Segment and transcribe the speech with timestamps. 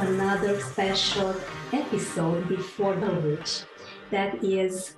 [0.00, 1.36] another special
[1.72, 3.64] episode before the which
[4.10, 4.96] that is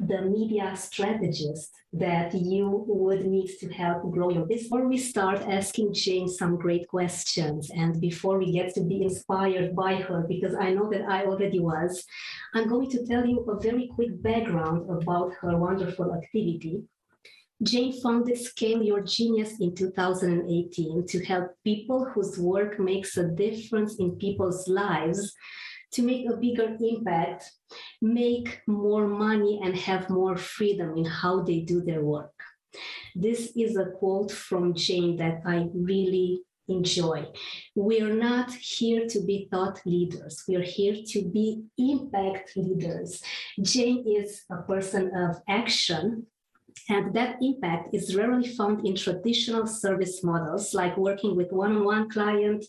[0.00, 4.64] the media strategist that you would need to help grow your business.
[4.64, 9.76] Before we start asking Jane some great questions, and before we get to be inspired
[9.76, 12.04] by her, because I know that I already was,
[12.54, 16.84] I'm going to tell you a very quick background about her wonderful activity.
[17.62, 23.96] Jane founded Scale Your Genius in 2018 to help people whose work makes a difference
[23.96, 25.34] in people's lives
[25.92, 27.50] to make a bigger impact,
[28.00, 32.34] make more money, and have more freedom in how they do their work.
[33.16, 37.26] This is a quote from Jane that I really enjoy.
[37.74, 40.44] We're not here to be thought leaders.
[40.46, 43.22] We're here to be impact leaders.
[43.60, 46.26] Jane is a person of action.
[46.88, 51.84] And that impact is rarely found in traditional service models like working with one on
[51.84, 52.64] one client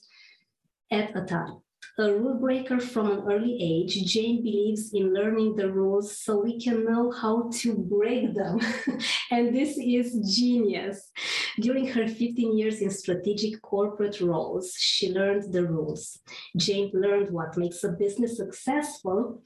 [0.91, 1.61] at a time
[1.99, 6.59] a rule breaker from an early age, Jane believes in learning the rules so we
[6.59, 8.59] can know how to break them.
[9.31, 11.11] and this is genius.
[11.59, 16.19] During her 15 years in strategic corporate roles, she learned the rules.
[16.55, 19.43] Jane learned what makes a business successful,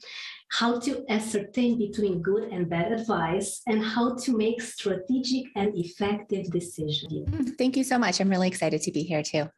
[0.48, 6.50] how to ascertain between good and bad advice, and how to make strategic and effective
[6.50, 7.28] decisions.
[7.28, 8.20] Mm, thank you so much.
[8.20, 9.48] I'm really excited to be here too.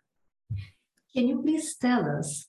[1.14, 2.48] Can you please tell us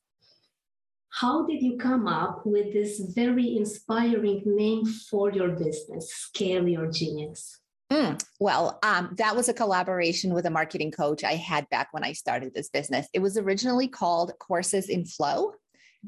[1.10, 6.92] how did you come up with this very inspiring name for your business, Scale Your
[6.92, 7.60] Genius?
[7.92, 12.04] Mm, well, um, that was a collaboration with a marketing coach I had back when
[12.04, 13.08] I started this business.
[13.14, 15.54] It was originally called Courses in Flow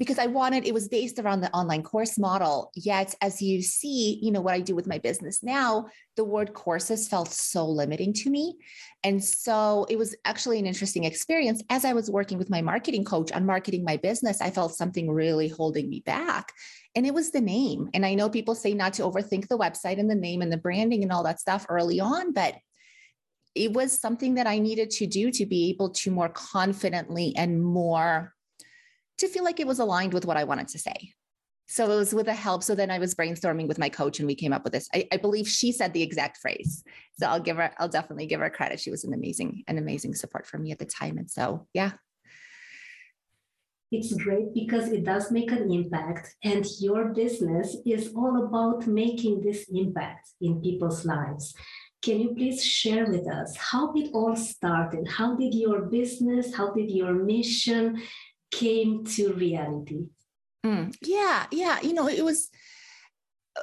[0.00, 2.72] because I wanted it was based around the online course model.
[2.74, 6.54] Yet, as you see, you know, what I do with my business now, the word
[6.54, 8.56] courses felt so limiting to me.
[9.04, 11.62] And so it was actually an interesting experience.
[11.68, 15.10] As I was working with my marketing coach on marketing my business, I felt something
[15.10, 16.50] really holding me back.
[16.96, 17.90] And it was the name.
[17.92, 20.56] And I know people say not to overthink the website and the name and the
[20.56, 22.54] branding and all that stuff early on, but
[23.54, 27.62] it was something that I needed to do to be able to more confidently and
[27.62, 28.32] more
[29.20, 31.14] to feel like it was aligned with what I wanted to say.
[31.66, 32.64] So it was with a help.
[32.64, 34.88] So then I was brainstorming with my coach and we came up with this.
[34.92, 36.82] I, I, believe she said the exact phrase.
[37.16, 38.80] So I'll give her, I'll definitely give her credit.
[38.80, 41.16] She was an amazing, an amazing support for me at the time.
[41.16, 41.92] And so, yeah.
[43.92, 46.34] It's great because it does make an impact.
[46.42, 51.54] And your business is all about making this impact in people's lives.
[52.02, 55.06] Can you please share with us how it all started?
[55.06, 58.00] How did your business, how did your mission,
[58.50, 60.06] came to reality?
[60.64, 61.80] Mm, yeah, yeah.
[61.80, 62.50] You know, it was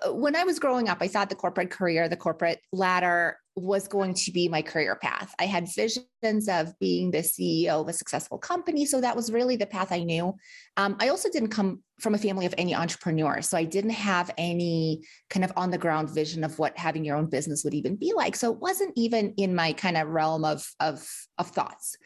[0.05, 3.87] uh, when I was growing up, I thought the corporate career, the corporate ladder was
[3.87, 5.33] going to be my career path.
[5.39, 8.85] I had visions of being the CEO of a successful company.
[8.85, 10.35] So that was really the path I knew.
[10.75, 13.49] Um, I also didn't come from a family of any entrepreneurs.
[13.49, 17.17] So I didn't have any kind of on the ground vision of what having your
[17.17, 18.35] own business would even be like.
[18.35, 21.07] So it wasn't even in my kind of realm of, of,
[21.39, 21.97] of thoughts.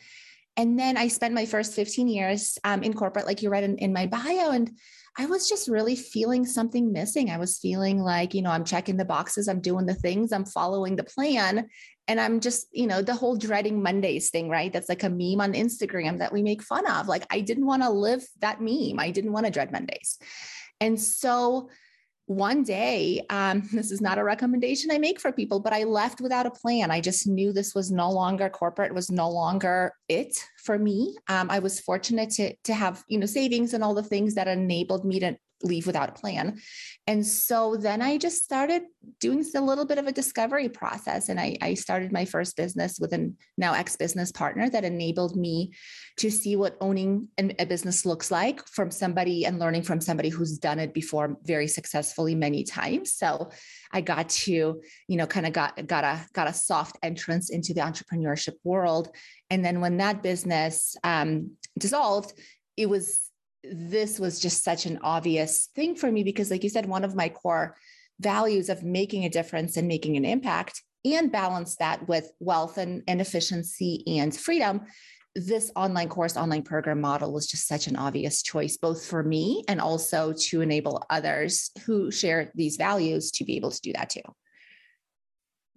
[0.58, 3.78] And then I spent my first 15 years um, in corporate, like you read in,
[3.78, 4.52] in my bio.
[4.52, 4.72] And
[5.18, 7.30] I was just really feeling something missing.
[7.30, 10.46] I was feeling like, you know, I'm checking the boxes, I'm doing the things, I'm
[10.46, 11.68] following the plan.
[12.08, 14.72] And I'm just, you know, the whole dreading Mondays thing, right?
[14.72, 17.08] That's like a meme on Instagram that we make fun of.
[17.08, 19.00] Like, I didn't want to live that meme.
[19.00, 20.18] I didn't want to dread Mondays.
[20.80, 21.70] And so
[22.32, 26.22] one day, um, this is not a recommendation I make for people, but I left
[26.22, 26.92] without a plan.
[26.92, 31.16] I just knew this was no longer corporate, was no longer it for me.
[31.28, 34.48] Um, I was fortunate to, to have, you know, savings and all the things that
[34.48, 36.60] enabled me to leave without a plan.
[37.08, 38.84] And so then I just started
[39.20, 41.30] doing a little bit of a discovery process.
[41.30, 45.36] And I, I started my first business with a now ex business partner that enabled
[45.36, 45.74] me
[46.18, 50.58] to see what owning a business looks like from somebody and learning from somebody who's
[50.58, 53.14] done it before very successfully many times.
[53.14, 53.50] So
[53.92, 57.74] I got to, you know, kind of got got a got a soft entrance into
[57.74, 59.10] the entrepreneurship world.
[59.50, 62.34] And then when that business um, dissolved,
[62.78, 63.31] it was
[63.64, 67.16] this was just such an obvious thing for me because, like you said, one of
[67.16, 67.78] my core
[68.20, 73.04] values of making a difference and making an impact and balance that with wealth and,
[73.08, 74.82] and efficiency and freedom
[75.36, 79.64] this online course online program model was just such an obvious choice both for me
[79.68, 84.10] and also to enable others who share these values to be able to do that
[84.10, 84.22] too.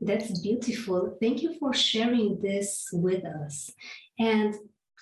[0.00, 1.16] That's beautiful.
[1.20, 3.70] Thank you for sharing this with us.
[4.19, 4.54] And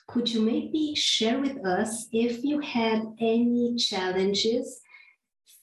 [0.09, 4.81] could you maybe share with us if you had any challenges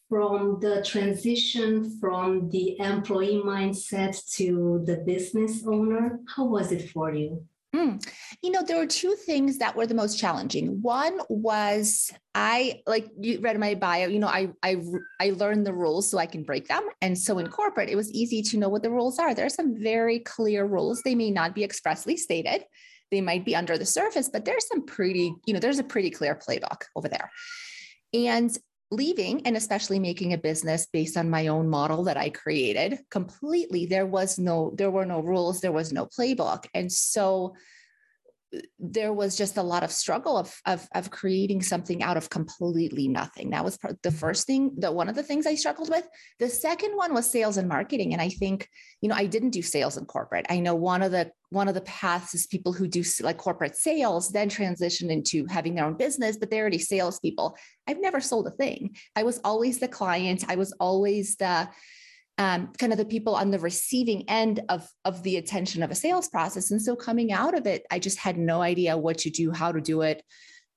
[0.08, 6.20] from the transition from the employee mindset to the business owner?
[6.36, 7.46] How was it for you?
[7.76, 8.04] Mm.
[8.42, 10.82] You know, there were two things that were the most challenging.
[10.82, 14.78] One was I like you read my bio, you know, I I
[15.20, 16.82] I learned the rules so I can break them.
[17.02, 19.36] And so in corporate, it was easy to know what the rules are.
[19.36, 21.04] There are some very clear rules.
[21.04, 22.64] They may not be expressly stated.
[23.12, 26.10] They might be under the surface, but there's some pretty, you know, there's a pretty
[26.10, 27.32] clear playbook over there.
[28.14, 28.56] And
[28.92, 33.86] leaving and especially making a business based on my own model that I created completely,
[33.86, 36.66] there was no, there were no rules, there was no playbook.
[36.74, 37.56] And so
[38.80, 43.08] there was just a lot of struggle of, of, of creating something out of completely
[43.08, 43.52] nothing.
[43.52, 46.08] That was the first thing that one of the things I struggled with.
[46.40, 48.14] The second one was sales and marketing.
[48.14, 48.68] And I think,
[49.02, 50.48] you know, I didn't do sales in corporate.
[50.50, 53.76] I know one of the one of the paths is people who do like corporate
[53.76, 57.58] sales, then transition into having their own business, but they're already salespeople.
[57.88, 58.96] I've never sold a thing.
[59.16, 60.46] I was always the client.
[60.48, 61.68] I was always the
[62.40, 65.96] um, kind of the people on the receiving end of, of the attention of a
[65.96, 66.72] sales process.
[66.72, 69.74] And so coming out of it, I just had no idea what to do, how
[69.74, 70.24] to do it,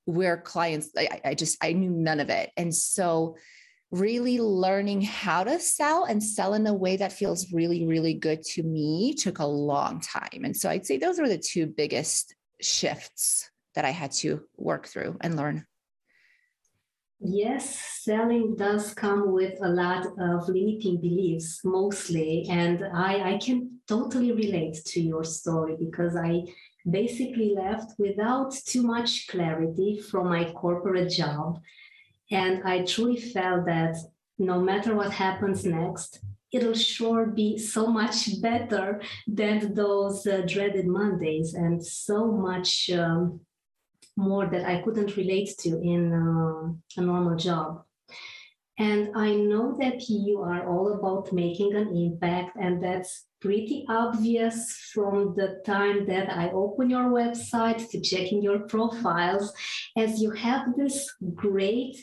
[0.05, 2.51] where clients, I, I just, I knew none of it.
[2.57, 3.37] And so
[3.93, 8.43] really learning how to sell and sell in a way that feels really, really good
[8.43, 10.43] to me took a long time.
[10.43, 14.89] And so I'd say those were the two biggest shifts that I had to work
[14.89, 15.65] through and learn.
[17.25, 22.47] Yes, selling does come with a lot of limiting beliefs, mostly.
[22.51, 26.43] And I, I can totally relate to your story because I
[26.91, 31.61] basically left without too much clarity from my corporate job.
[32.33, 33.97] And I truly felt that
[34.39, 36.19] no matter what happens next,
[36.51, 42.91] it'll sure be so much better than those uh, dreaded Mondays and so much.
[42.91, 43.43] Um,
[44.17, 47.85] more that I couldn't relate to in uh, a normal job.
[48.79, 54.73] And I know that you are all about making an impact, and that's pretty obvious
[54.93, 59.53] from the time that I open your website to checking your profiles,
[59.97, 61.97] as you have this great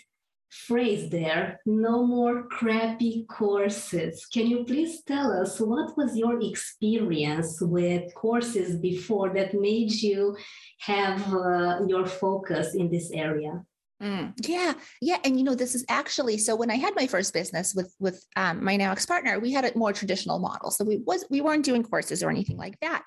[0.50, 4.26] phrase there no more crappy courses.
[4.34, 10.36] Can you please tell us what was your experience with courses before that made you
[10.80, 13.64] have uh, your focus in this area?
[14.02, 16.56] Mm, yeah, yeah, and you know this is actually so.
[16.56, 19.66] When I had my first business with with um, my now ex partner, we had
[19.66, 20.72] a more traditional model.
[20.72, 23.04] So we was we weren't doing courses or anything like that,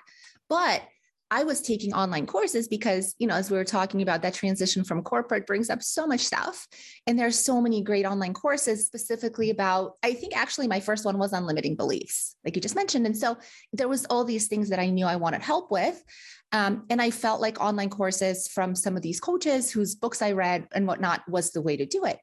[0.49, 0.83] but
[1.33, 4.83] I was taking online courses because, you know, as we were talking about that transition
[4.83, 6.67] from corporate brings up so much stuff.
[7.07, 11.17] And there's so many great online courses specifically about, I think actually my first one
[11.17, 13.07] was on limiting beliefs, like you just mentioned.
[13.07, 13.35] And so
[13.71, 16.03] there was all these things that I knew I wanted help with.
[16.51, 20.33] Um, and I felt like online courses from some of these coaches whose books I
[20.33, 22.19] read and whatnot was the way to do it.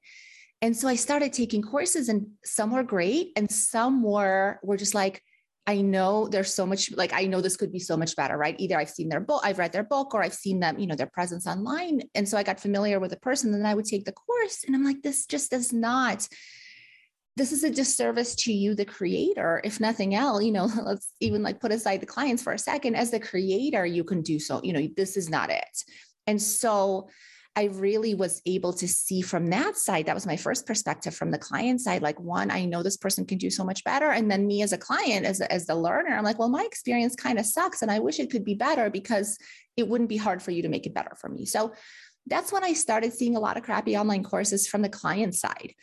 [0.63, 4.95] And so I started taking courses and some were great and some were were just
[4.95, 5.21] like,
[5.67, 8.57] I know there's so much like I know this could be so much better, right?
[8.59, 10.97] Either I've seen their book, I've read their book, or I've seen them, you know,
[10.97, 12.03] their presence online.
[12.15, 14.65] And so I got familiar with the person, and then I would take the course,
[14.65, 16.27] and I'm like, this just does not.
[17.37, 19.61] This is a disservice to you, the creator.
[19.63, 22.97] If nothing else, you know, let's even like put aside the clients for a second.
[22.97, 24.61] As the creator, you can do so.
[24.63, 25.85] You know, this is not it.
[26.27, 27.09] And so
[27.57, 30.07] I really was able to see from that side.
[30.07, 32.01] That was my first perspective from the client side.
[32.01, 34.11] Like, one, I know this person can do so much better.
[34.11, 37.17] And then me as a client, as, as the learner, I'm like, well, my experience
[37.17, 37.83] kind of sucks.
[37.83, 39.37] And I wish it could be better because
[39.77, 41.45] it wouldn't be hard for you to make it better for me.
[41.45, 41.73] So
[42.27, 45.75] that's when I started seeing a lot of crappy online courses from the client side.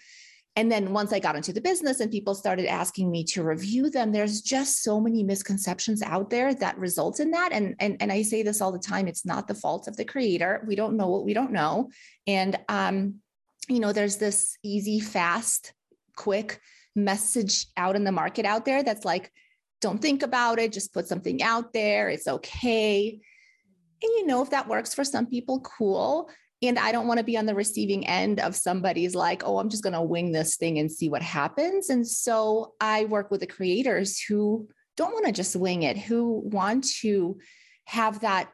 [0.58, 3.92] And then once I got into the business and people started asking me to review
[3.92, 7.52] them, there's just so many misconceptions out there that result in that.
[7.52, 10.04] And, and, and I say this all the time it's not the fault of the
[10.04, 10.66] creator.
[10.68, 11.92] We don't know what we don't know.
[12.26, 13.22] And, um,
[13.70, 15.74] you know, there's this easy, fast,
[16.16, 16.60] quick
[16.96, 19.32] message out in the market out there that's like,
[19.80, 22.10] don't think about it, just put something out there.
[22.10, 23.10] It's okay.
[23.10, 26.32] And you know, if that works for some people, cool.
[26.62, 29.70] And I don't want to be on the receiving end of somebody's like, oh, I'm
[29.70, 31.90] just going to wing this thing and see what happens.
[31.90, 36.42] And so I work with the creators who don't want to just wing it, who
[36.46, 37.38] want to
[37.86, 38.50] have that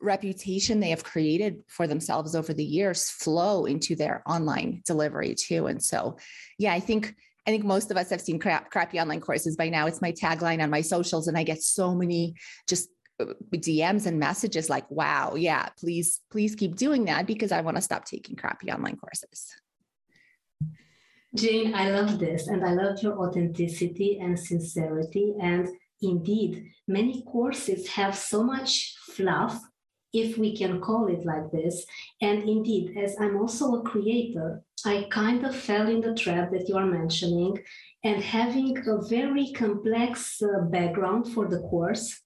[0.00, 5.66] reputation they have created for themselves over the years flow into their online delivery too.
[5.66, 6.18] And so,
[6.58, 7.14] yeah, I think
[7.46, 9.86] I think most of us have seen crap, crappy online courses by now.
[9.86, 12.88] It's my tagline on my socials, and I get so many just
[13.20, 17.82] DMs and messages like, wow, yeah, please, please keep doing that because I want to
[17.82, 19.54] stop taking crappy online courses.
[21.34, 25.34] Jane, I love this and I love your authenticity and sincerity.
[25.40, 25.68] And
[26.00, 29.60] indeed, many courses have so much fluff,
[30.12, 31.84] if we can call it like this.
[32.20, 36.68] And indeed, as I'm also a creator, I kind of fell in the trap that
[36.68, 37.58] you are mentioning
[38.04, 42.20] and having a very complex uh, background for the course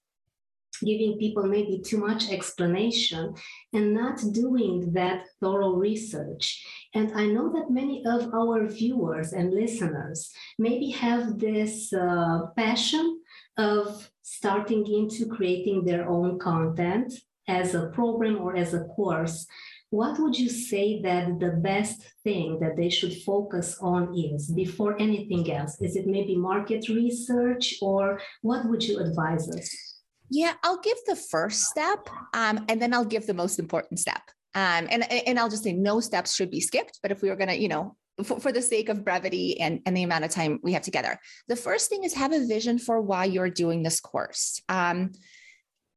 [0.83, 3.33] giving people maybe too much explanation
[3.73, 6.65] and not doing that thorough research.
[6.93, 13.21] And I know that many of our viewers and listeners maybe have this uh, passion
[13.57, 17.13] of starting into creating their own content
[17.47, 19.47] as a program or as a course.
[19.89, 24.95] What would you say that the best thing that they should focus on is before
[25.01, 25.81] anything else?
[25.81, 29.88] Is it maybe market research or what would you advise us?
[30.29, 34.21] Yeah, I'll give the first step um, and then I'll give the most important step.
[34.55, 36.99] Um, and, and I'll just say no steps should be skipped.
[37.01, 39.79] But if we were going to, you know, for, for, the sake of brevity and,
[39.85, 42.77] and the amount of time we have together, the first thing is have a vision
[42.79, 44.61] for why you're doing this course.
[44.67, 45.11] Um,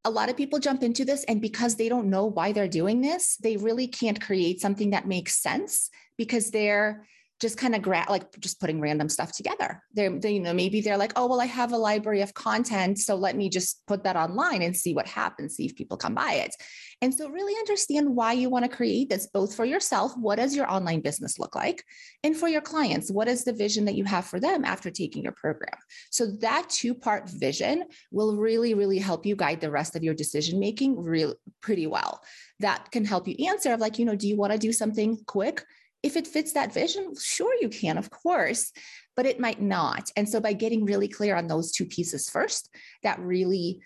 [0.05, 3.01] a lot of people jump into this and because they don't know why they're doing
[3.01, 7.07] this, they really can't create something that makes sense because they're
[7.43, 9.83] just kind of gra- like just putting random stuff together.
[9.93, 12.97] They're, they, you know, maybe they're like, oh, well, I have a library of content.
[12.97, 16.15] So let me just put that online and see what happens, see if people come
[16.15, 16.55] by it.
[17.01, 20.55] And so really understand why you want to create this, both for yourself, what does
[20.55, 21.83] your online business look like?
[22.23, 25.23] And for your clients, what is the vision that you have for them after taking
[25.23, 25.77] your program?
[26.11, 30.13] So that two part vision will really, really help you guide the rest of your
[30.13, 32.21] decision making real pretty well.
[32.61, 35.17] That can help you answer of like, you know, do you want to do something
[35.27, 35.65] quick?
[36.03, 38.71] If it fits that vision, sure, you can, of course,
[39.15, 40.09] but it might not.
[40.15, 42.69] And so by getting really clear on those two pieces first,
[43.03, 43.81] that really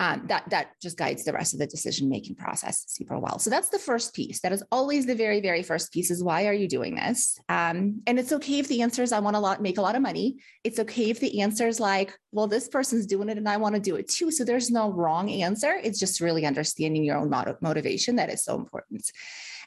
[0.00, 3.40] um, that that just guides the rest of the decision making process super well.
[3.40, 4.40] So that's the first piece.
[4.40, 6.12] That is always the very very first piece.
[6.12, 7.38] Is why are you doing this?
[7.48, 9.96] Um, and it's okay if the answer is I want to lot, make a lot
[9.96, 10.38] of money.
[10.62, 13.74] It's okay if the answer is like, well, this person's doing it and I want
[13.74, 14.30] to do it too.
[14.30, 15.74] So there's no wrong answer.
[15.82, 19.10] It's just really understanding your own motivation that is so important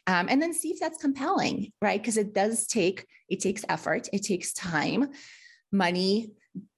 [0.07, 2.01] um, and then see if that's compelling right?
[2.01, 5.09] Because it does take it takes effort it takes time
[5.71, 6.31] money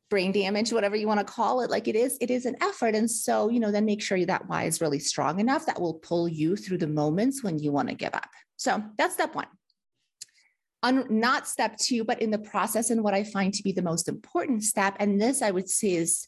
[0.09, 2.95] brain damage whatever you want to call it like it is it is an effort.
[2.95, 5.95] And so you know then make sure that why is really strong enough that will
[5.95, 8.29] pull you through the moments when you want to give up.
[8.57, 9.47] So that's step one.
[10.83, 13.81] On not step two but in the process and what i find to be the
[13.81, 16.27] most important step and this i would say is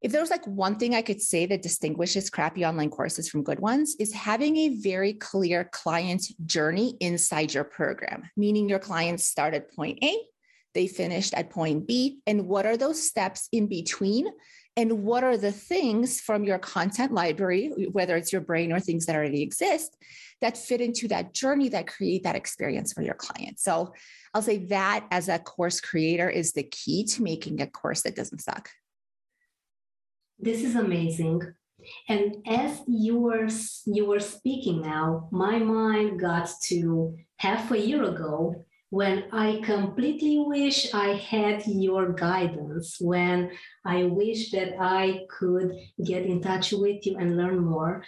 [0.00, 3.42] if there was like one thing I could say that distinguishes crappy online courses from
[3.42, 9.24] good ones is having a very clear client journey inside your program, meaning your clients
[9.24, 10.16] start at point A,
[10.74, 14.26] they finished at point B, and what are those steps in between?
[14.76, 19.06] And what are the things from your content library, whether it's your brain or things
[19.06, 19.96] that already exist,
[20.40, 23.58] that fit into that journey that create that experience for your client?
[23.58, 23.92] So
[24.32, 28.14] I'll say that as a course creator is the key to making a course that
[28.14, 28.70] doesn't suck
[30.38, 31.42] this is amazing.
[32.08, 33.48] And as you were
[33.86, 40.38] you were speaking now, my mind got to half a year ago when I completely
[40.38, 43.50] wish I had your guidance, when
[43.84, 45.72] I wish that I could
[46.04, 48.04] get in touch with you and learn more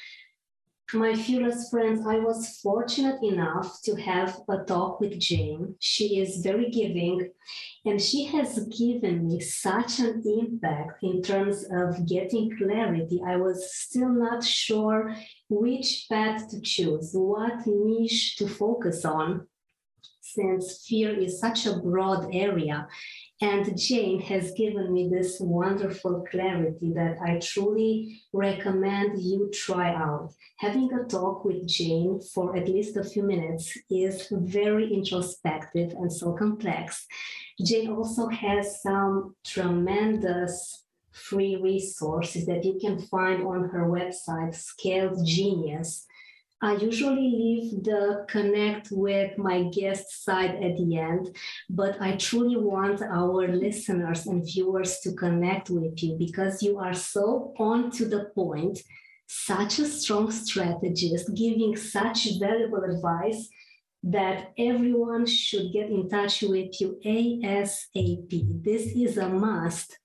[0.95, 5.77] my fearless friends, I was fortunate enough to have a talk with Jane.
[5.79, 7.31] She is very giving,
[7.85, 13.21] and she has given me such an impact in terms of getting clarity.
[13.27, 15.15] I was still not sure
[15.49, 19.47] which path to choose, what niche to focus on,
[20.21, 22.87] since fear is such a broad area.
[23.43, 30.35] And Jane has given me this wonderful clarity that I truly recommend you try out.
[30.59, 36.13] Having a talk with Jane for at least a few minutes is very introspective and
[36.13, 37.07] so complex.
[37.65, 45.25] Jane also has some tremendous free resources that you can find on her website, Scaled
[45.27, 46.07] Genius
[46.63, 51.35] I usually leave the connect with my guest side at the end,
[51.71, 56.93] but I truly want our listeners and viewers to connect with you because you are
[56.93, 58.83] so on to the point,
[59.27, 63.49] such a strong strategist, giving such valuable advice
[64.03, 68.63] that everyone should get in touch with you ASAP.
[68.63, 69.99] This is a must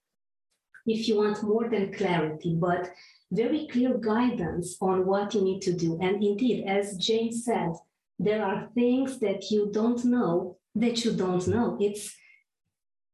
[0.86, 2.92] if you want more than clarity, but
[3.32, 5.98] very clear guidance on what you need to do.
[6.02, 7.74] And indeed, as Jane said,
[8.20, 11.78] there are things that you don't know that you don't know.
[11.80, 12.16] It's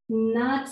[0.09, 0.69] not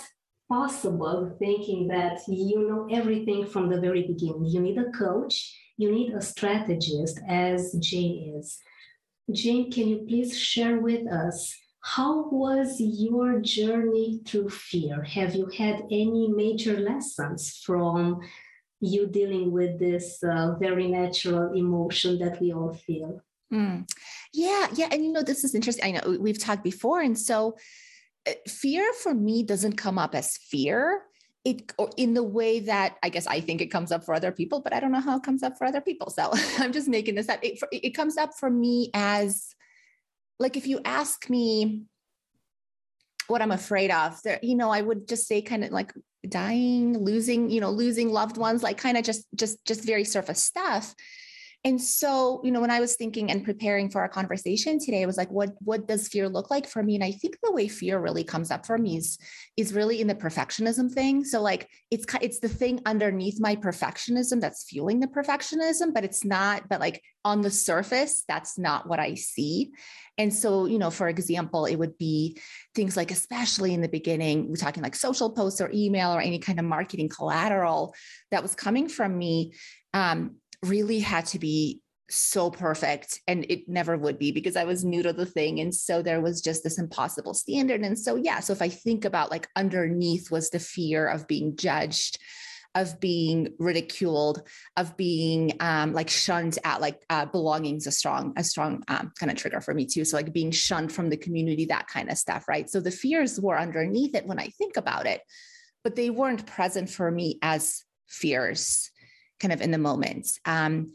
[0.50, 4.46] possible thinking that you know everything from the very beginning.
[4.46, 8.58] You need a coach, you need a strategist, as Jane is.
[9.32, 15.04] Jane, can you please share with us how was your journey through fear?
[15.04, 18.20] Have you had any major lessons from
[18.82, 23.22] you dealing with this uh, very natural emotion that we all feel.
[23.52, 23.90] Mm.
[24.34, 24.90] Yeah, yeah.
[24.92, 25.86] And you know, this is interesting.
[25.86, 27.02] I know we've talked before.
[27.02, 27.58] And so
[28.28, 31.04] uh, fear for me doesn't come up as fear.
[31.46, 34.32] it or in the way that I guess I think it comes up for other
[34.32, 36.10] people, but I don't know how it comes up for other people.
[36.10, 37.40] So I'm just making this up.
[37.42, 39.56] It, it comes up for me as
[40.38, 41.86] like if you ask me
[43.30, 45.94] what I'm afraid of, there, you know, I would just say kind of like
[46.28, 50.44] dying, losing, you know, losing loved ones, like kind of just just just very surface
[50.44, 50.94] stuff.
[51.66, 55.06] And so, you know, when I was thinking and preparing for our conversation today, I
[55.06, 56.96] was like, what what does fear look like for me?
[56.96, 59.18] And I think the way fear really comes up for me is
[59.58, 61.26] is really in the perfectionism thing.
[61.26, 66.24] So like it's it's the thing underneath my perfectionism that's fueling the perfectionism, but it's
[66.24, 69.72] not, but like on the surface, that's not what I see.
[70.18, 72.38] And so, you know, for example, it would be
[72.74, 76.40] things like, especially in the beginning, we're talking like social posts or email or any
[76.40, 77.94] kind of marketing collateral
[78.32, 79.54] that was coming from me.
[79.94, 84.84] Um, really had to be so perfect and it never would be because I was
[84.84, 88.40] new to the thing and so there was just this impossible standard and so yeah
[88.40, 92.18] so if I think about like underneath was the fear of being judged
[92.76, 94.48] of being ridiculed
[94.78, 99.12] of being um, like shunned at like uh, belonging is a strong a strong um,
[99.20, 102.10] kind of trigger for me too so like being shunned from the community that kind
[102.10, 102.70] of stuff right?
[102.70, 105.22] So the fears were underneath it when I think about it
[105.84, 108.92] but they weren't present for me as fears
[109.40, 110.28] kind of in the moment.
[110.46, 110.94] Um,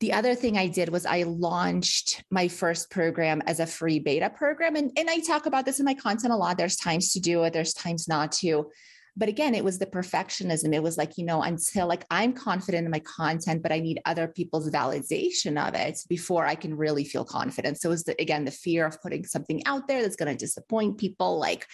[0.00, 4.28] the other thing I did was I launched my first program as a free beta
[4.28, 4.76] program.
[4.76, 6.58] And, and I talk about this in my content a lot.
[6.58, 8.70] There's times to do it, there's times not to.
[9.18, 10.74] But again, it was the perfectionism.
[10.74, 14.02] It was like, you know, until like I'm confident in my content, but I need
[14.04, 17.80] other people's validation of it before I can really feel confident.
[17.80, 20.36] So it was the, again, the fear of putting something out there that's going to
[20.36, 21.38] disappoint people.
[21.38, 21.66] Like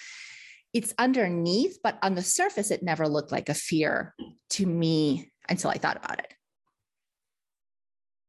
[0.73, 4.15] it's underneath, but on the surface, it never looked like a fear
[4.51, 6.35] to me until I thought about it.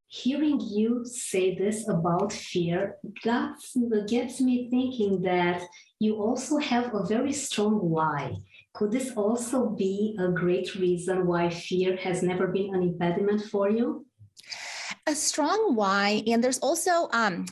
[0.08, 3.76] Hearing you say this about fear that's,
[4.08, 5.64] gets me thinking that
[6.00, 8.36] you also have a very strong why.
[8.74, 13.72] Could this also be a great reason why fear has never been an impediment for
[13.72, 14.06] you?
[15.08, 16.24] A strong why.
[16.28, 17.46] And there's also, um,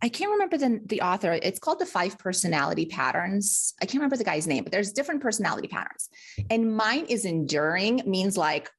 [0.00, 1.32] I can't remember the, the author.
[1.32, 3.74] It's called the five personality patterns.
[3.80, 6.08] I can't remember the guy's name, but there's different personality patterns.
[6.50, 8.70] And mine is enduring, means like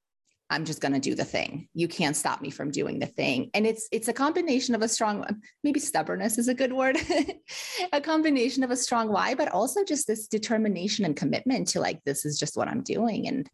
[0.50, 1.68] I'm just going to do the thing.
[1.74, 3.50] You can't stop me from doing the thing.
[3.54, 5.26] And it's it's a combination of a strong
[5.64, 6.98] maybe stubbornness is a good word.
[7.94, 12.04] a combination of a strong why but also just this determination and commitment to like
[12.04, 13.50] this is just what I'm doing and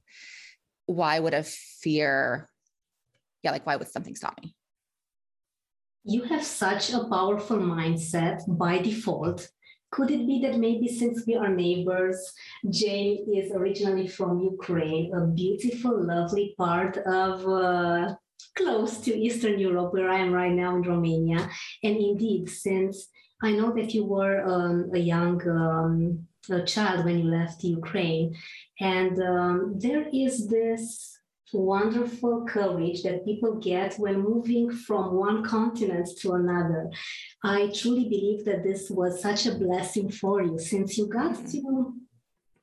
[0.85, 2.49] why would a fear
[3.43, 4.53] yeah like why would something stop me?
[6.03, 9.49] You have such a powerful mindset by default
[9.91, 12.33] could it be that maybe since we are neighbors,
[12.69, 18.15] Jane is originally from Ukraine, a beautiful, lovely part of uh,
[18.55, 21.49] close to Eastern Europe, where I am right now in Romania.
[21.83, 23.09] And indeed, since
[23.43, 28.35] I know that you were um, a young um, a child when you left Ukraine,
[28.79, 31.10] and um, there is this
[31.53, 36.89] wonderful courage that people get when moving from one continent to another.
[37.43, 41.93] I truly believe that this was such a blessing for you since you got to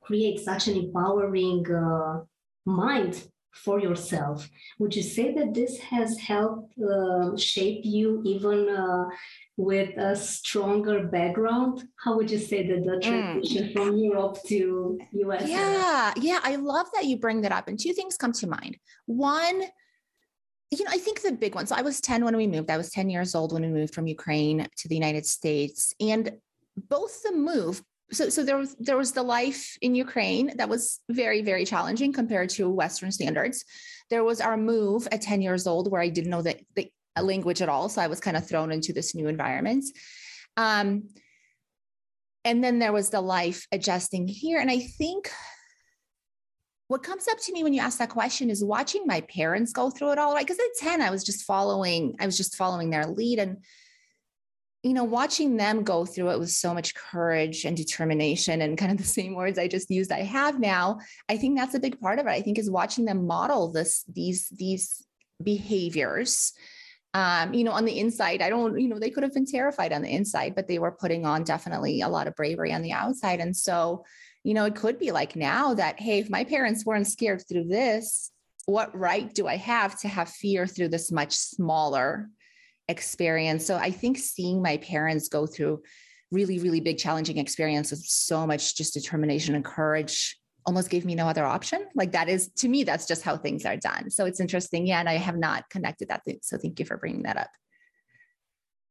[0.01, 2.21] create such an empowering uh,
[2.65, 4.49] mind for yourself.
[4.77, 9.05] Would you say that this has helped uh, shape you even uh,
[9.57, 11.83] with a stronger background?
[12.03, 13.01] How would you say that the mm.
[13.01, 13.73] transition mm.
[13.73, 15.49] from Europe to US?
[15.49, 17.67] Yeah, yeah, I love that you bring that up.
[17.67, 18.77] And two things come to mind.
[19.05, 19.63] One,
[20.71, 21.65] you know, I think the big one.
[21.65, 22.69] So I was 10 when we moved.
[22.69, 25.93] I was 10 years old when we moved from Ukraine to the United States.
[25.99, 26.31] And
[26.77, 30.99] both the move, so so there was there was the life in Ukraine that was
[31.09, 33.65] very, very challenging compared to Western standards.
[34.09, 36.91] There was our move at 10 years old where I didn't know that the
[37.21, 37.89] language at all.
[37.89, 39.85] So I was kind of thrown into this new environment.
[40.57, 41.09] Um,
[42.45, 44.59] and then there was the life adjusting here.
[44.59, 45.29] And I think
[46.87, 49.91] what comes up to me when you ask that question is watching my parents go
[49.91, 52.89] through it all right because at 10 i was just following i was just following
[52.89, 53.57] their lead and
[54.83, 58.91] you know watching them go through it with so much courage and determination and kind
[58.91, 61.99] of the same words i just used i have now i think that's a big
[61.99, 65.05] part of it i think is watching them model this these these
[65.43, 66.53] behaviors
[67.13, 69.93] um, you know, on the inside, I don't, you know, they could have been terrified
[69.93, 72.91] on the inside, but they were putting on definitely a lot of bravery on the
[72.91, 73.39] outside.
[73.39, 74.05] And so,
[74.43, 77.65] you know, it could be like now that, hey, if my parents weren't scared through
[77.65, 78.31] this,
[78.67, 82.29] what right do I have to have fear through this much smaller
[82.89, 83.65] experience?
[83.65, 85.81] So I think seeing my parents go through
[86.31, 91.27] really, really big, challenging experiences, so much just determination and courage almost gave me no
[91.27, 91.87] other option.
[91.95, 94.11] Like that is to me, that's just how things are done.
[94.11, 94.85] So it's interesting.
[94.85, 94.99] Yeah.
[94.99, 96.23] And I have not connected that.
[96.41, 97.49] So thank you for bringing that up.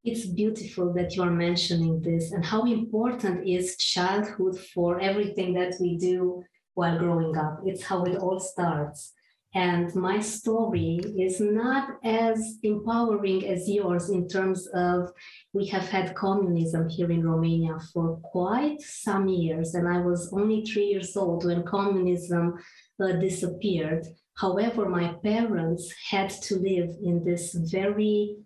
[0.05, 5.75] It's beautiful that you are mentioning this and how important is childhood for everything that
[5.81, 6.43] we do
[6.75, 7.61] while growing up.
[7.67, 9.13] It's how it all starts.
[9.59, 15.11] And my story is not as empowering as yours in terms of
[15.53, 19.75] we have had communism here in Romania for quite some years.
[19.75, 22.55] And I was only three years old when communism
[23.03, 24.07] uh, disappeared.
[24.37, 28.37] However, my parents had to live in this very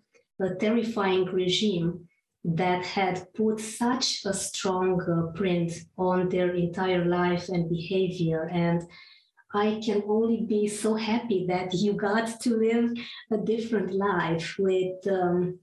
[0.43, 2.09] uh, terrifying regime
[2.43, 8.49] that had put such a strong uh, print on their entire life and behavior.
[8.51, 8.81] And
[9.53, 12.91] I can only be so happy that you got to live
[13.31, 15.59] a different life with um,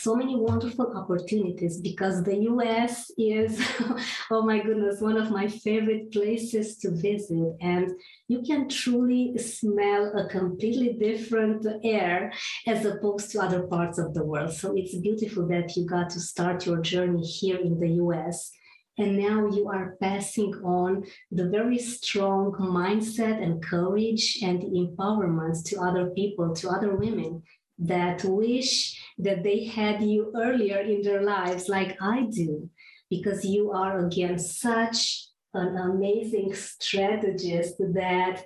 [0.00, 3.60] so many wonderful opportunities because the US is,
[4.30, 7.56] oh my goodness, one of my favorite places to visit.
[7.60, 7.90] And
[8.28, 12.32] you can truly smell a completely different air
[12.66, 14.52] as opposed to other parts of the world.
[14.52, 18.52] So it's beautiful that you got to start your journey here in the US
[18.98, 25.80] and now you are passing on the very strong mindset and courage and empowerment to
[25.80, 27.42] other people, to other women
[27.78, 32.68] that wish that they had you earlier in their lives, like I do,
[33.08, 38.44] because you are again such an amazing strategist that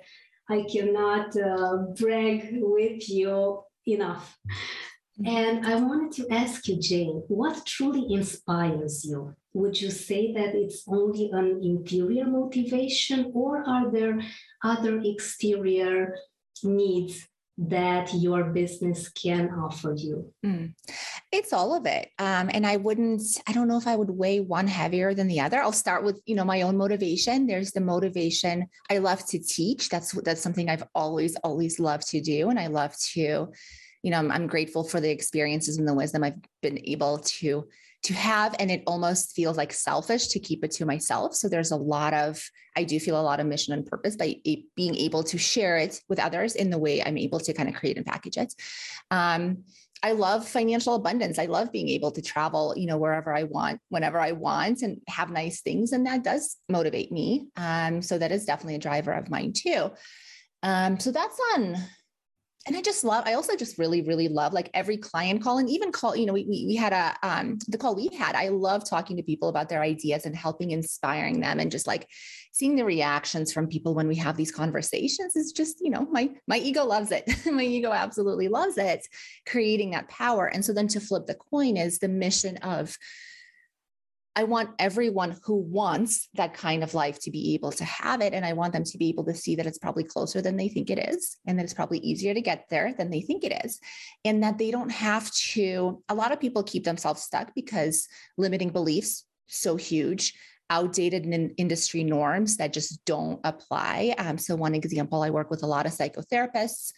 [0.49, 4.37] I cannot uh, brag with you enough.
[5.25, 9.35] And I wanted to ask you, Jane, what truly inspires you?
[9.53, 14.19] Would you say that it's only an interior motivation, or are there
[14.63, 16.17] other exterior
[16.63, 20.33] needs that your business can offer you?
[20.43, 20.73] Mm.
[21.31, 22.09] It's all of it.
[22.17, 25.39] Um, and I wouldn't, I don't know if I would weigh one heavier than the
[25.39, 25.61] other.
[25.61, 27.45] I'll start with, you know, my own motivation.
[27.45, 28.67] There's the motivation.
[28.89, 29.89] I love to teach.
[29.89, 32.49] That's that's something I've always, always loved to do.
[32.49, 33.51] And I love to
[34.03, 37.67] you know, I'm, I'm grateful for the experiences and the wisdom I've been able to
[38.03, 41.33] to have and it almost feels like selfish to keep it to myself.
[41.33, 42.43] So there's a lot of
[42.75, 44.35] i do feel a lot of mission and purpose by
[44.75, 47.75] being able to share it with others in the way i'm able to kind of
[47.75, 48.53] create and package it.
[49.11, 49.63] Um,
[50.01, 51.39] i love financial abundance.
[51.39, 55.01] I love being able to travel you know wherever i want whenever i want and
[55.07, 57.47] have nice things and that does motivate me.
[57.55, 59.91] Um, so that is definitely a driver of mine too.
[60.63, 61.77] Um, so that's on
[62.65, 65.69] and I just love, I also just really, really love like every client call and
[65.69, 68.47] even call, you know, we, we, we had a, um, the call we had, I
[68.47, 72.07] love talking to people about their ideas and helping inspiring them and just like
[72.53, 76.29] seeing the reactions from people when we have these conversations is just, you know, my,
[76.47, 77.29] my ego loves it.
[77.51, 79.05] my ego absolutely loves it,
[79.45, 80.47] creating that power.
[80.47, 82.97] And so then to flip the coin is the mission of,
[84.35, 88.33] I want everyone who wants that kind of life to be able to have it.
[88.33, 90.69] And I want them to be able to see that it's probably closer than they
[90.69, 93.63] think it is, and that it's probably easier to get there than they think it
[93.63, 93.79] is.
[94.25, 98.69] And that they don't have to, a lot of people keep themselves stuck because limiting
[98.69, 100.33] beliefs, so huge
[100.69, 104.15] outdated in industry norms that just don't apply.
[104.17, 106.93] Um, so, one example, I work with a lot of psychotherapists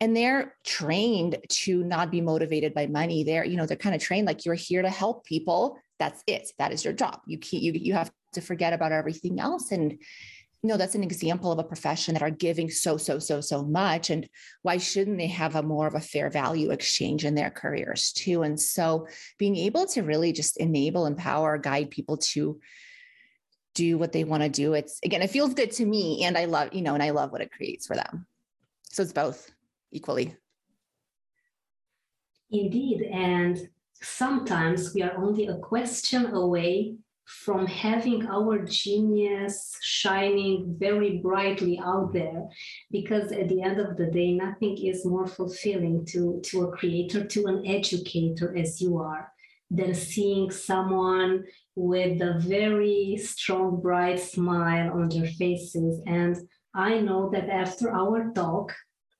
[0.00, 4.02] and they're trained to not be motivated by money they're you know they're kind of
[4.02, 6.52] trained like you're here to help people that's it.
[6.58, 7.20] That is your job.
[7.26, 9.72] You can't you you have to forget about everything else.
[9.72, 13.40] And you know that's an example of a profession that are giving so so so
[13.40, 14.10] so much.
[14.10, 14.28] And
[14.62, 18.42] why shouldn't they have a more of a fair value exchange in their careers too?
[18.42, 19.06] And so
[19.38, 22.60] being able to really just enable empower guide people to
[23.74, 26.44] do what they want to do it's again it feels good to me and i
[26.44, 28.24] love you know and i love what it creates for them.
[28.92, 29.50] So it's both
[29.90, 30.36] equally.
[32.52, 33.02] Indeed.
[33.12, 33.68] And
[34.04, 42.12] sometimes we are only a question away from having our genius shining very brightly out
[42.12, 42.46] there
[42.90, 47.24] because at the end of the day nothing is more fulfilling to to a creator
[47.24, 49.32] to an educator as you are
[49.70, 51.42] than seeing someone
[51.74, 56.00] with a very strong bright smile on their faces.
[56.06, 56.36] And
[56.74, 58.74] i know that after our talk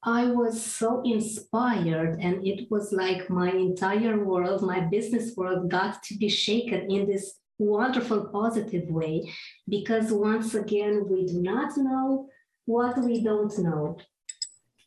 [0.06, 6.02] I was so inspired, and it was like my entire world, my business world, got
[6.04, 9.32] to be shaken in this wonderful, positive way.
[9.66, 12.28] Because once again, we do not know
[12.66, 13.96] what we don't know.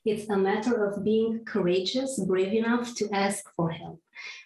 [0.05, 3.99] It's a matter of being courageous, brave enough to ask for help,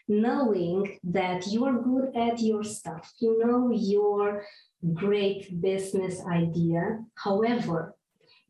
[0.07, 4.45] knowing that you are good at your stuff, you know your
[4.93, 6.99] great business idea.
[7.15, 7.93] However,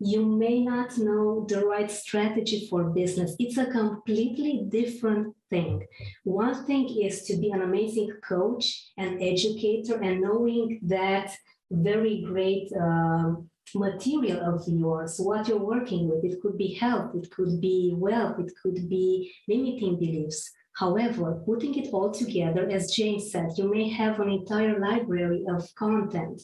[0.04, 3.36] you may not know the right strategy for business.
[3.38, 5.86] It's a completely different thing.
[6.24, 11.36] One thing is to be an amazing coach and educator and knowing that
[11.70, 13.36] very great uh,
[13.76, 16.26] material of yours, what you're working with.
[16.26, 20.52] It could be health, it could be wealth, it could be limiting beliefs.
[20.74, 25.70] However, putting it all together, as Jane said, you may have an entire library of
[25.76, 26.42] content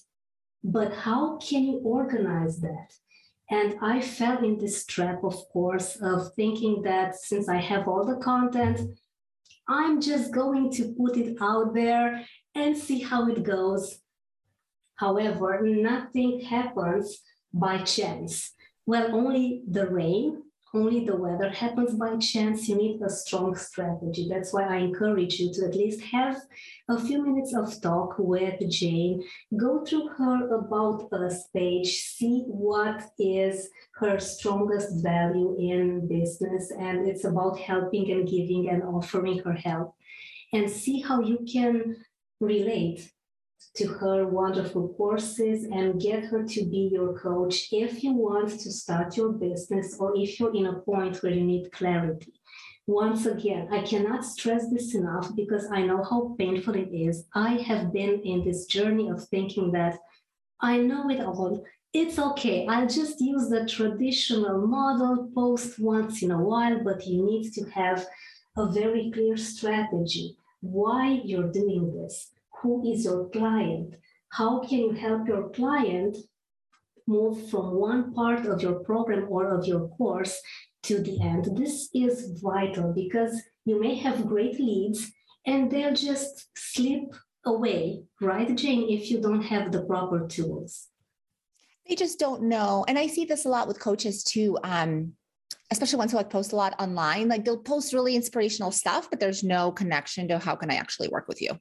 [0.63, 2.93] but how can you organize that?
[3.49, 8.05] And I fell in this trap, of course, of thinking that since I have all
[8.05, 8.81] the content,
[9.69, 13.99] I'm just going to put it out there and see how it goes.
[14.95, 17.19] However, nothing happens
[17.53, 18.53] by chance.
[18.85, 22.67] Well, only the rain only the weather happens by chance.
[22.67, 24.27] You need a strong strategy.
[24.29, 26.41] That's why I encourage you to at least have
[26.89, 29.23] a few minutes of talk with Jane.
[29.55, 36.71] Go through her about us page, see what is her strongest value in business.
[36.71, 39.95] And it's about helping and giving and offering her help.
[40.53, 41.97] And see how you can
[42.39, 43.11] relate
[43.75, 48.71] to her wonderful courses and get her to be your coach if you want to
[48.71, 52.33] start your business or if you're in a point where you need clarity.
[52.87, 57.25] Once again, I cannot stress this enough because I know how painful it is.
[57.35, 59.99] I have been in this journey of thinking that
[60.61, 61.63] I know it all.
[61.93, 62.65] It's okay.
[62.67, 67.69] I'll just use the traditional model, post once in a while, but you need to
[67.71, 68.07] have
[68.57, 73.95] a very clear strategy why you're doing this who is your client?
[74.29, 76.17] How can you help your client
[77.07, 80.39] move from one part of your program or of your course
[80.83, 81.57] to the end?
[81.57, 85.11] This is vital because you may have great leads
[85.45, 87.15] and they'll just slip
[87.45, 90.87] away, right, Jane, if you don't have the proper tools.
[91.87, 92.83] They just don't know.
[92.87, 94.57] And I see this a lot with coaches too.
[94.63, 95.13] Um,
[95.71, 99.19] especially ones who like post a lot online, like they'll post really inspirational stuff, but
[99.19, 101.51] there's no connection to how can I actually work with you.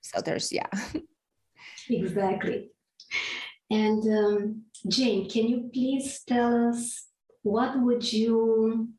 [0.00, 0.68] So there's, yeah.
[1.88, 2.70] exactly.
[3.70, 7.06] And um, Jane, can you please tell us
[7.42, 8.90] what would you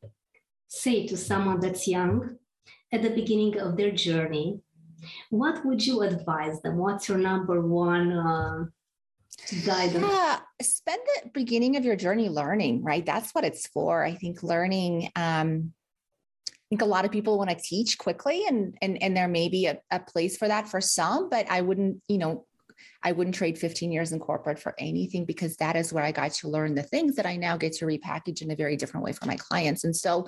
[0.67, 2.37] say to someone that's young
[2.91, 4.61] at the beginning of their journey?
[5.29, 6.77] What would you advise them?
[6.77, 8.65] What's your number one uh,
[9.65, 10.05] guidance?
[10.07, 13.05] Yeah, spend the beginning of your journey learning, right?
[13.05, 14.03] That's what it's for.
[14.03, 15.73] I think learning um,
[16.71, 19.65] think a lot of people want to teach quickly and and and there may be
[19.65, 22.45] a, a place for that for some but i wouldn't you know
[23.03, 26.31] I wouldn't trade 15 years in corporate for anything because that is where I got
[26.33, 29.11] to learn the things that I now get to repackage in a very different way
[29.11, 29.83] for my clients.
[29.83, 30.27] And so,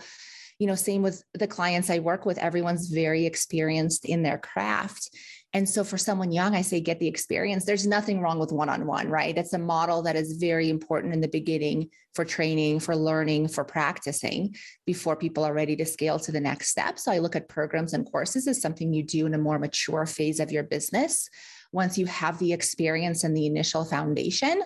[0.63, 5.09] you know, same with the clients I work with, everyone's very experienced in their craft.
[5.51, 7.65] And so for someone young, I say get the experience.
[7.65, 9.37] There's nothing wrong with one on one, right?
[9.37, 13.65] It's a model that is very important in the beginning for training, for learning, for
[13.65, 16.97] practicing before people are ready to scale to the next step.
[16.97, 20.05] So I look at programs and courses as something you do in a more mature
[20.05, 21.27] phase of your business.
[21.73, 24.63] Once you have the experience and the initial foundation,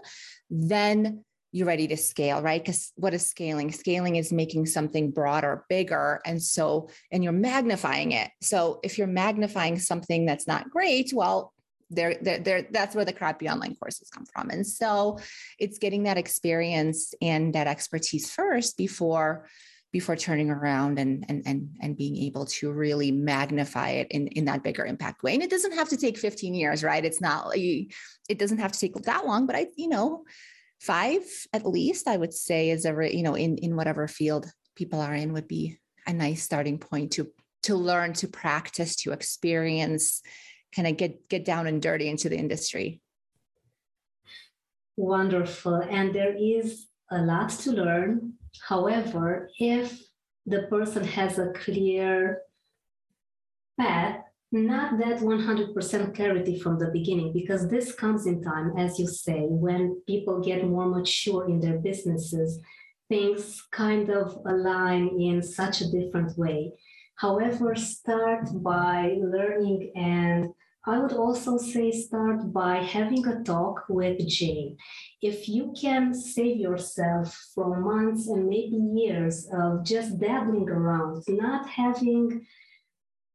[0.51, 1.25] then
[1.57, 2.63] you're ready to scale, right?
[2.63, 3.71] Because what is scaling?
[3.71, 6.21] Scaling is making something broader, bigger.
[6.23, 8.29] And so, and you're magnifying it.
[8.41, 11.53] So if you're magnifying something that's not great, well,
[11.89, 14.51] there, there, there, that's where the crappy online courses come from.
[14.51, 15.17] And so
[15.57, 19.47] it's getting that experience and that expertise first before
[19.93, 24.43] before turning around and and and and being able to really magnify it in in
[24.45, 27.55] that bigger impact way and it doesn't have to take 15 years right it's not
[27.55, 30.25] it doesn't have to take that long but i you know
[30.79, 35.01] five at least i would say is a you know in in whatever field people
[35.01, 37.27] are in would be a nice starting point to
[37.63, 40.21] to learn to practice to experience
[40.73, 43.01] kind of get get down and dirty into the industry.
[44.95, 45.75] Wonderful.
[45.75, 48.33] And there is a lot to learn.
[48.67, 49.99] However if
[50.45, 52.41] the person has a clear
[53.79, 59.07] path not that 100% clarity from the beginning because this comes in time as you
[59.07, 62.59] say when people get more mature in their businesses
[63.09, 66.71] things kind of align in such a different way.
[67.15, 70.49] However start by learning and
[70.85, 74.77] i would also say start by having a talk with jane.
[75.21, 81.67] If you can save yourself from months and maybe years of just dabbling around not
[81.67, 82.45] having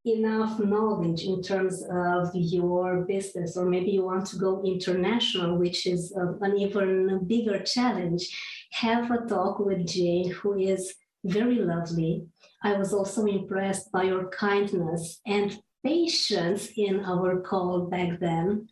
[0.04, 5.86] enough knowledge in terms of your business, or maybe you want to go international, which
[5.86, 8.28] is uh, an even bigger challenge,
[8.72, 12.26] have a talk with Jane, who is very lovely.
[12.62, 18.68] I was also impressed by your kindness and patience in our call back then,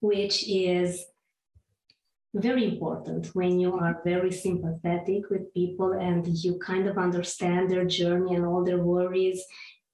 [0.00, 1.04] which is
[2.34, 7.84] very important when you are very sympathetic with people and you kind of understand their
[7.84, 9.44] journey and all their worries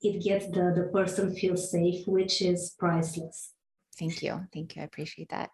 [0.09, 3.53] it gets the, the person feel safe, which is priceless.
[3.99, 4.47] Thank you.
[4.53, 4.83] Thank you.
[4.83, 5.51] I appreciate that.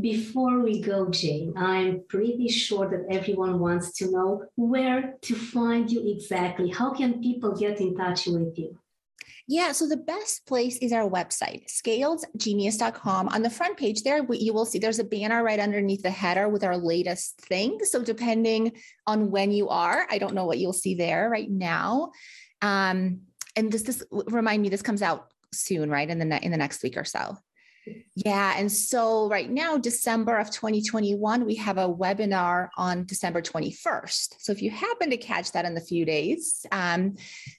[0.00, 5.90] Before we go, Jane, I'm pretty sure that everyone wants to know where to find
[5.90, 6.70] you exactly.
[6.70, 8.78] How can people get in touch with you?
[9.50, 13.28] Yeah, so the best place is our website, scaledgenius.com.
[13.28, 16.50] On the front page there, you will see there's a banner right underneath the header
[16.50, 17.78] with our latest thing.
[17.82, 18.72] So depending
[19.06, 22.12] on when you are, I don't know what you'll see there right now.
[22.60, 23.22] Um,
[23.58, 26.08] and this, this remind me, this comes out soon, right?
[26.08, 27.36] In the ne- in the next week or so.
[28.14, 28.54] Yeah.
[28.56, 34.34] And so right now, December of 2021, we have a webinar on December 21st.
[34.38, 37.16] So if you happen to catch that in the few days, um,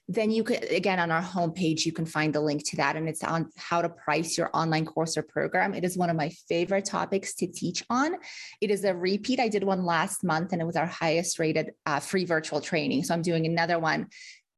[0.08, 2.96] then you could, again, on our homepage, you can find the link to that.
[2.96, 5.74] And it's on how to price your online course or program.
[5.74, 8.14] It is one of my favorite topics to teach on.
[8.60, 9.40] It is a repeat.
[9.40, 13.04] I did one last month and it was our highest rated uh, free virtual training.
[13.04, 14.08] So I'm doing another one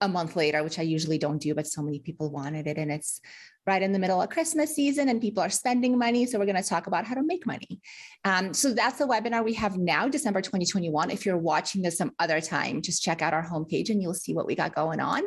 [0.02, 2.76] a month later, which I usually don't do, but so many people wanted it.
[2.76, 3.20] And it's
[3.66, 6.26] right in the middle of Christmas season and people are spending money.
[6.26, 7.80] So we're going to talk about how to make money.
[8.24, 11.10] Um, so that's the webinar we have now, December 2021.
[11.10, 14.34] If you're watching this some other time, just check out our homepage and you'll see
[14.34, 15.22] what we got going on.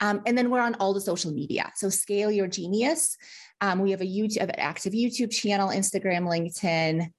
[0.00, 1.72] Um, and then we're on all the social media.
[1.76, 3.16] So Scale Your Genius.
[3.60, 7.10] Um, we have a YouTube, active YouTube channel, Instagram, LinkedIn,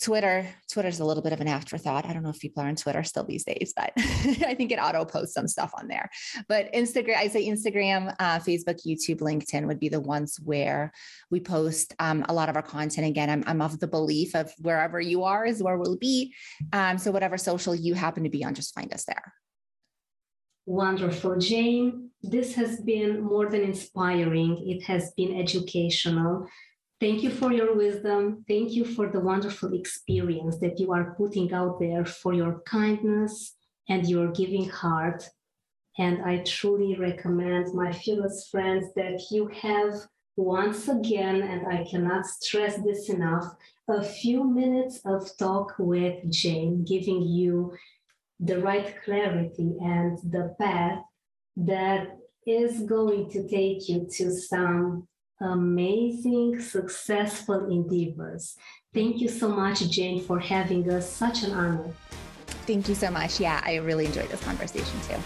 [0.00, 2.06] Twitter, Twitter's a little bit of an afterthought.
[2.06, 4.78] I don't know if people are on Twitter still these days, but I think it
[4.78, 6.08] auto posts some stuff on there.
[6.48, 10.92] But Instagram, I say Instagram, uh, Facebook, YouTube, LinkedIn would be the ones where
[11.30, 13.08] we post um, a lot of our content.
[13.08, 16.32] Again, I'm, I'm of the belief of wherever you are is where we'll be.
[16.72, 19.34] Um, so whatever social you happen to be on, just find us there.
[20.64, 22.10] Wonderful, Jane.
[22.22, 24.68] This has been more than inspiring.
[24.68, 26.46] It has been educational
[27.00, 28.44] Thank you for your wisdom.
[28.48, 33.54] Thank you for the wonderful experience that you are putting out there for your kindness
[33.88, 35.22] and your giving heart.
[35.96, 39.94] And I truly recommend my fearless friends that you have
[40.36, 43.44] once again, and I cannot stress this enough,
[43.88, 47.76] a few minutes of talk with Jane, giving you
[48.40, 51.02] the right clarity and the path
[51.56, 55.08] that is going to take you to some
[55.40, 58.56] amazing, successful endeavors.
[58.94, 61.10] Thank you so much, Jane, for having us.
[61.10, 61.92] Such an honor.
[62.66, 63.40] Thank you so much.
[63.40, 65.16] Yeah, I really enjoyed this conversation too.